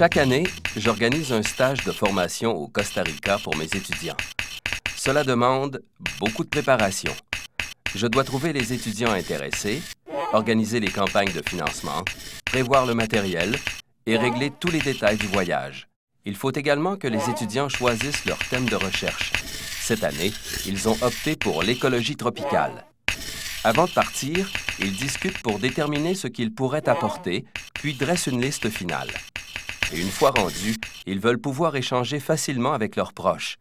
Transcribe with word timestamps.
Chaque 0.00 0.16
année, 0.16 0.44
j'organise 0.78 1.30
un 1.30 1.42
stage 1.42 1.84
de 1.84 1.92
formation 1.92 2.52
au 2.52 2.68
Costa 2.68 3.02
Rica 3.02 3.36
pour 3.36 3.54
mes 3.58 3.66
étudiants. 3.66 4.16
Cela 4.96 5.24
demande 5.24 5.82
beaucoup 6.18 6.42
de 6.42 6.48
préparation. 6.48 7.12
Je 7.94 8.06
dois 8.06 8.24
trouver 8.24 8.54
les 8.54 8.72
étudiants 8.72 9.10
intéressés, 9.10 9.82
organiser 10.32 10.80
les 10.80 10.88
campagnes 10.88 11.34
de 11.34 11.42
financement, 11.46 12.02
prévoir 12.46 12.86
le 12.86 12.94
matériel 12.94 13.58
et 14.06 14.16
régler 14.16 14.50
tous 14.58 14.70
les 14.70 14.78
détails 14.78 15.18
du 15.18 15.26
voyage. 15.26 15.86
Il 16.24 16.34
faut 16.34 16.52
également 16.52 16.96
que 16.96 17.06
les 17.06 17.28
étudiants 17.28 17.68
choisissent 17.68 18.24
leur 18.24 18.38
thème 18.38 18.70
de 18.70 18.76
recherche. 18.76 19.32
Cette 19.82 20.02
année, 20.02 20.32
ils 20.64 20.88
ont 20.88 20.96
opté 21.02 21.36
pour 21.36 21.62
l'écologie 21.62 22.16
tropicale. 22.16 22.86
Avant 23.64 23.84
de 23.84 23.92
partir, 23.92 24.50
ils 24.78 24.96
discutent 24.96 25.42
pour 25.42 25.58
déterminer 25.58 26.14
ce 26.14 26.26
qu'ils 26.26 26.54
pourraient 26.54 26.88
apporter, 26.88 27.44
puis 27.74 27.92
dressent 27.92 28.28
une 28.28 28.40
liste 28.40 28.70
finale. 28.70 29.10
Et 29.92 30.00
une 30.00 30.10
fois 30.10 30.30
rendus, 30.30 30.76
ils 31.06 31.18
veulent 31.18 31.40
pouvoir 31.40 31.74
échanger 31.74 32.20
facilement 32.20 32.72
avec 32.72 32.94
leurs 32.94 33.12
proches. 33.12 33.58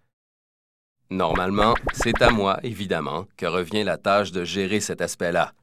Normalement, 1.10 1.74
c'est 1.94 2.22
à 2.22 2.30
moi, 2.30 2.60
évidemment, 2.62 3.26
que 3.36 3.48
revient 3.48 3.84
la 3.84 3.98
tâche 3.98 4.32
de 4.32 4.44
gérer 4.44 4.80
cet 4.80 5.02
aspect-là. 5.02 5.54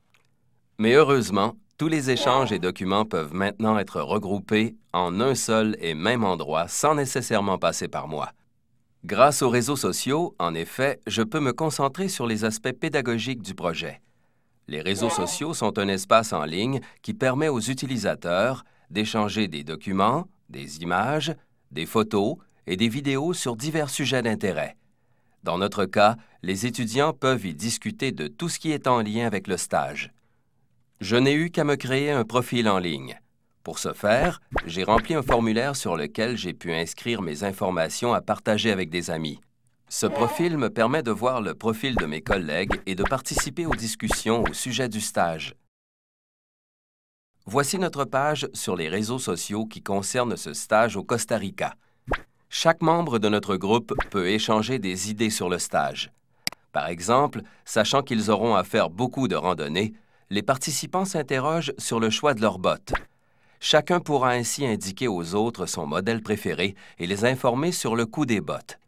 Mais 0.78 0.94
heureusement, 0.94 1.54
tous 1.78 1.86
les 1.86 2.10
échanges 2.10 2.50
et 2.50 2.58
documents 2.58 3.04
peuvent 3.04 3.32
maintenant 3.32 3.78
être 3.78 4.00
regroupés 4.00 4.74
en 4.92 5.20
un 5.20 5.36
seul 5.36 5.76
et 5.78 5.94
même 5.94 6.24
endroit 6.24 6.66
sans 6.66 6.96
nécessairement 6.96 7.58
passer 7.58 7.86
par 7.86 8.08
moi. 8.08 8.32
Grâce 9.04 9.42
aux 9.42 9.50
réseaux 9.50 9.76
sociaux, 9.76 10.34
en 10.40 10.52
effet, 10.54 10.98
je 11.06 11.22
peux 11.22 11.38
me 11.38 11.52
concentrer 11.52 12.08
sur 12.08 12.26
les 12.26 12.44
aspects 12.44 12.72
pédagogiques 12.72 13.42
du 13.42 13.54
projet. 13.54 14.00
Les 14.66 14.80
réseaux 14.80 15.10
sociaux 15.10 15.54
sont 15.54 15.78
un 15.78 15.86
espace 15.86 16.32
en 16.32 16.44
ligne 16.44 16.80
qui 17.02 17.14
permet 17.14 17.48
aux 17.48 17.60
utilisateurs 17.60 18.64
d'échanger 18.90 19.46
des 19.46 19.62
documents, 19.62 20.26
des 20.48 20.78
images, 20.78 21.34
des 21.70 21.86
photos 21.86 22.36
et 22.66 22.76
des 22.76 22.88
vidéos 22.88 23.32
sur 23.32 23.56
divers 23.56 23.90
sujets 23.90 24.22
d'intérêt. 24.22 24.76
Dans 25.42 25.58
notre 25.58 25.84
cas, 25.84 26.16
les 26.42 26.66
étudiants 26.66 27.12
peuvent 27.12 27.46
y 27.46 27.54
discuter 27.54 28.12
de 28.12 28.26
tout 28.26 28.48
ce 28.48 28.58
qui 28.58 28.72
est 28.72 28.86
en 28.86 29.00
lien 29.00 29.26
avec 29.26 29.46
le 29.46 29.56
stage. 29.56 30.12
Je 31.00 31.16
n'ai 31.16 31.34
eu 31.34 31.50
qu'à 31.50 31.64
me 31.64 31.76
créer 31.76 32.10
un 32.10 32.24
profil 32.24 32.68
en 32.68 32.78
ligne. 32.78 33.20
Pour 33.62 33.78
ce 33.78 33.92
faire, 33.92 34.40
j'ai 34.64 34.84
rempli 34.84 35.14
un 35.14 35.22
formulaire 35.22 35.76
sur 35.76 35.96
lequel 35.96 36.36
j'ai 36.36 36.54
pu 36.54 36.72
inscrire 36.72 37.20
mes 37.20 37.44
informations 37.44 38.14
à 38.14 38.20
partager 38.20 38.70
avec 38.70 38.90
des 38.90 39.10
amis. 39.10 39.40
Ce 39.88 40.06
profil 40.06 40.56
me 40.56 40.70
permet 40.70 41.02
de 41.02 41.10
voir 41.10 41.40
le 41.40 41.54
profil 41.54 41.94
de 41.96 42.06
mes 42.06 42.20
collègues 42.20 42.80
et 42.86 42.94
de 42.94 43.04
participer 43.04 43.66
aux 43.66 43.74
discussions 43.74 44.42
au 44.42 44.52
sujet 44.52 44.88
du 44.88 45.00
stage. 45.00 45.54
Voici 47.48 47.78
notre 47.78 48.04
page 48.04 48.48
sur 48.54 48.74
les 48.74 48.88
réseaux 48.88 49.20
sociaux 49.20 49.66
qui 49.66 49.80
concerne 49.80 50.36
ce 50.36 50.52
stage 50.52 50.96
au 50.96 51.04
Costa 51.04 51.36
Rica. 51.36 51.74
Chaque 52.50 52.82
membre 52.82 53.20
de 53.20 53.28
notre 53.28 53.56
groupe 53.56 53.94
peut 54.10 54.28
échanger 54.28 54.80
des 54.80 55.12
idées 55.12 55.30
sur 55.30 55.48
le 55.48 55.60
stage. 55.60 56.10
Par 56.72 56.88
exemple, 56.88 57.42
sachant 57.64 58.02
qu'ils 58.02 58.32
auront 58.32 58.56
à 58.56 58.64
faire 58.64 58.90
beaucoup 58.90 59.28
de 59.28 59.36
randonnées, 59.36 59.94
les 60.28 60.42
participants 60.42 61.04
s'interrogent 61.04 61.72
sur 61.78 62.00
le 62.00 62.10
choix 62.10 62.34
de 62.34 62.40
leurs 62.40 62.58
bottes. 62.58 62.94
Chacun 63.60 64.00
pourra 64.00 64.30
ainsi 64.30 64.66
indiquer 64.66 65.06
aux 65.06 65.36
autres 65.36 65.66
son 65.66 65.86
modèle 65.86 66.22
préféré 66.22 66.74
et 66.98 67.06
les 67.06 67.24
informer 67.24 67.70
sur 67.70 67.94
le 67.94 68.06
coût 68.06 68.26
des 68.26 68.40
bottes. 68.40 68.80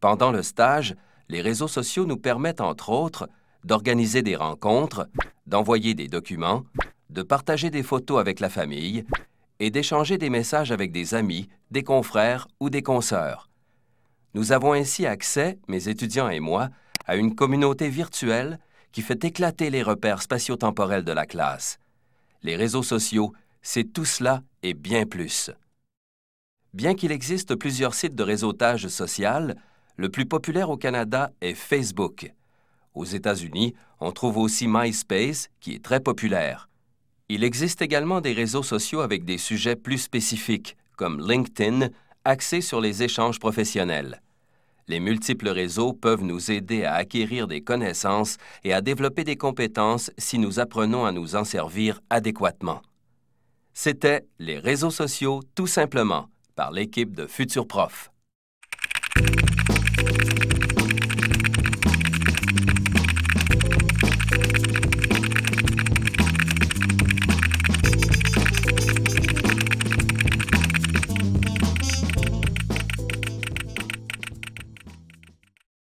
Pendant 0.00 0.30
le 0.30 0.44
stage, 0.44 0.94
les 1.28 1.40
réseaux 1.40 1.68
sociaux 1.68 2.06
nous 2.06 2.18
permettent, 2.18 2.60
entre 2.60 2.90
autres, 2.90 3.28
d'organiser 3.64 4.22
des 4.22 4.36
rencontres, 4.36 5.08
d'envoyer 5.46 5.94
des 5.94 6.06
documents, 6.06 6.62
de 7.10 7.22
partager 7.22 7.70
des 7.70 7.82
photos 7.82 8.20
avec 8.20 8.40
la 8.40 8.48
famille 8.48 9.04
et 9.58 9.70
d'échanger 9.70 10.16
des 10.16 10.30
messages 10.30 10.72
avec 10.72 10.92
des 10.92 11.14
amis, 11.14 11.48
des 11.70 11.82
confrères 11.82 12.48
ou 12.60 12.70
des 12.70 12.82
consoeurs. 12.82 13.50
Nous 14.34 14.52
avons 14.52 14.72
ainsi 14.72 15.06
accès, 15.06 15.58
mes 15.68 15.88
étudiants 15.88 16.28
et 16.28 16.40
moi, 16.40 16.70
à 17.06 17.16
une 17.16 17.34
communauté 17.34 17.88
virtuelle 17.88 18.58
qui 18.92 19.02
fait 19.02 19.24
éclater 19.24 19.70
les 19.70 19.82
repères 19.82 20.22
spatio-temporels 20.22 21.04
de 21.04 21.12
la 21.12 21.26
classe. 21.26 21.78
Les 22.42 22.56
réseaux 22.56 22.82
sociaux, 22.82 23.32
c'est 23.60 23.92
tout 23.92 24.04
cela 24.04 24.42
et 24.62 24.74
bien 24.74 25.04
plus. 25.04 25.50
Bien 26.72 26.94
qu'il 26.94 27.10
existe 27.10 27.56
plusieurs 27.56 27.94
sites 27.94 28.14
de 28.14 28.22
réseautage 28.22 28.86
social, 28.88 29.56
le 29.96 30.08
plus 30.08 30.26
populaire 30.26 30.70
au 30.70 30.76
Canada 30.76 31.32
est 31.40 31.54
Facebook. 31.54 32.32
Aux 32.94 33.04
États-Unis, 33.04 33.74
on 34.00 34.12
trouve 34.12 34.38
aussi 34.38 34.66
MySpace, 34.68 35.50
qui 35.60 35.74
est 35.74 35.84
très 35.84 36.00
populaire. 36.00 36.69
Il 37.32 37.44
existe 37.44 37.80
également 37.80 38.20
des 38.20 38.32
réseaux 38.32 38.64
sociaux 38.64 39.02
avec 39.02 39.24
des 39.24 39.38
sujets 39.38 39.76
plus 39.76 39.98
spécifiques, 39.98 40.76
comme 40.96 41.20
LinkedIn, 41.20 41.90
axés 42.24 42.60
sur 42.60 42.80
les 42.80 43.04
échanges 43.04 43.38
professionnels. 43.38 44.20
Les 44.88 44.98
multiples 44.98 45.50
réseaux 45.50 45.92
peuvent 45.92 46.24
nous 46.24 46.50
aider 46.50 46.82
à 46.82 46.94
acquérir 46.94 47.46
des 47.46 47.60
connaissances 47.60 48.36
et 48.64 48.72
à 48.72 48.80
développer 48.80 49.22
des 49.22 49.36
compétences 49.36 50.10
si 50.18 50.40
nous 50.40 50.58
apprenons 50.58 51.04
à 51.04 51.12
nous 51.12 51.36
en 51.36 51.44
servir 51.44 52.00
adéquatement. 52.10 52.82
C'était 53.74 54.26
Les 54.40 54.58
réseaux 54.58 54.90
sociaux 54.90 55.40
tout 55.54 55.68
simplement 55.68 56.26
par 56.56 56.72
l'équipe 56.72 57.14
de 57.14 57.28
Futurs 57.28 57.68
Profs. 57.68 58.10